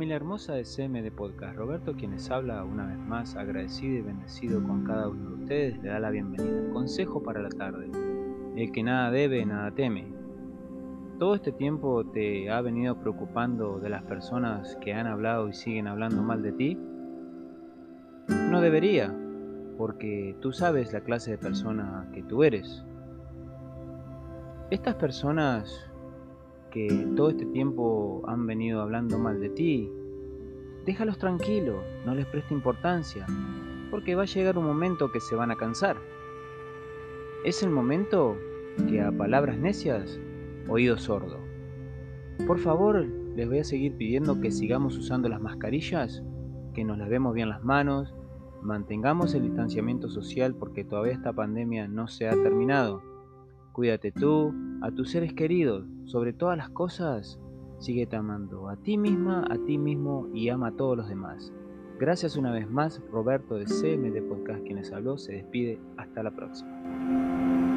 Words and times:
Familia 0.00 0.16
hermosa 0.16 0.54
de 0.54 0.62
CMD 0.62 1.14
Podcast, 1.14 1.58
Roberto 1.58 1.92
quienes 1.92 2.30
habla 2.30 2.64
una 2.64 2.86
vez 2.86 2.96
más 2.96 3.36
agradecido 3.36 3.98
y 3.98 4.00
bendecido 4.00 4.62
con 4.62 4.82
cada 4.82 5.10
uno 5.10 5.28
de 5.28 5.42
ustedes 5.42 5.82
le 5.82 5.90
da 5.90 6.00
la 6.00 6.08
bienvenida. 6.08 6.72
Consejo 6.72 7.22
para 7.22 7.42
la 7.42 7.50
tarde. 7.50 7.90
El 8.56 8.72
que 8.72 8.82
nada 8.82 9.10
debe, 9.10 9.44
nada 9.44 9.70
teme. 9.72 10.10
Todo 11.18 11.34
este 11.34 11.52
tiempo 11.52 12.02
te 12.06 12.48
ha 12.48 12.62
venido 12.62 12.98
preocupando 12.98 13.78
de 13.78 13.90
las 13.90 14.02
personas 14.04 14.74
que 14.80 14.94
han 14.94 15.06
hablado 15.06 15.50
y 15.50 15.52
siguen 15.52 15.86
hablando 15.86 16.22
mal 16.22 16.42
de 16.42 16.52
ti. 16.52 16.78
No 18.48 18.62
debería, 18.62 19.14
porque 19.76 20.34
tú 20.40 20.50
sabes 20.50 20.94
la 20.94 21.02
clase 21.02 21.32
de 21.32 21.36
persona 21.36 22.08
que 22.14 22.22
tú 22.22 22.42
eres. 22.42 22.86
Estas 24.70 24.94
personas 24.94 25.89
que 26.70 26.88
todo 27.16 27.30
este 27.30 27.46
tiempo 27.46 28.22
han 28.26 28.46
venido 28.46 28.80
hablando 28.80 29.18
mal 29.18 29.40
de 29.40 29.50
ti, 29.50 29.90
déjalos 30.86 31.18
tranquilos, 31.18 31.84
no 32.04 32.14
les 32.14 32.26
preste 32.26 32.54
importancia, 32.54 33.26
porque 33.90 34.14
va 34.14 34.22
a 34.22 34.26
llegar 34.26 34.58
un 34.58 34.66
momento 34.66 35.10
que 35.12 35.20
se 35.20 35.34
van 35.34 35.50
a 35.50 35.56
cansar. 35.56 35.96
Es 37.44 37.62
el 37.62 37.70
momento 37.70 38.36
que 38.88 39.00
a 39.00 39.12
palabras 39.12 39.58
necias, 39.58 40.20
oído 40.68 40.96
sordo. 40.98 41.38
Por 42.46 42.58
favor, 42.58 43.04
les 43.34 43.48
voy 43.48 43.58
a 43.58 43.64
seguir 43.64 43.96
pidiendo 43.96 44.40
que 44.40 44.50
sigamos 44.50 44.96
usando 44.96 45.28
las 45.28 45.40
mascarillas, 45.40 46.22
que 46.74 46.84
nos 46.84 46.98
lavemos 46.98 47.34
bien 47.34 47.48
las 47.48 47.64
manos, 47.64 48.14
mantengamos 48.62 49.34
el 49.34 49.42
distanciamiento 49.42 50.08
social 50.08 50.54
porque 50.54 50.84
todavía 50.84 51.12
esta 51.12 51.32
pandemia 51.32 51.88
no 51.88 52.08
se 52.08 52.28
ha 52.28 52.32
terminado 52.32 53.02
Cuídate 53.72 54.10
tú, 54.10 54.52
a 54.80 54.90
tus 54.90 55.10
seres 55.10 55.32
queridos, 55.34 55.86
sobre 56.04 56.32
todas 56.32 56.56
las 56.56 56.70
cosas, 56.70 57.38
síguete 57.78 58.16
amando 58.16 58.68
a 58.68 58.76
ti 58.76 58.96
misma, 58.96 59.44
a 59.50 59.56
ti 59.64 59.78
mismo 59.78 60.28
y 60.34 60.48
ama 60.48 60.68
a 60.68 60.76
todos 60.76 60.96
los 60.96 61.08
demás. 61.08 61.52
Gracias 61.98 62.36
una 62.36 62.50
vez 62.50 62.68
más, 62.70 63.02
Roberto 63.10 63.56
de 63.56 63.66
CMD 63.66 64.26
Podcast, 64.28 64.62
quienes 64.64 64.90
habló, 64.92 65.18
se 65.18 65.32
despide. 65.32 65.78
Hasta 65.98 66.22
la 66.22 66.30
próxima. 66.30 67.69